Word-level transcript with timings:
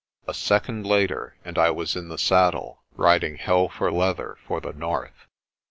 A 0.27 0.33
second 0.33 0.87
later 0.87 1.35
and 1.45 1.59
I 1.59 1.69
was 1.69 1.95
in 1.95 2.07
the 2.07 2.17
saddle, 2.17 2.81
riding 2.95 3.35
hell 3.37 3.69
for 3.69 3.91
leather 3.91 4.39
for 4.47 4.59
the 4.59 4.73
north. 4.73 5.27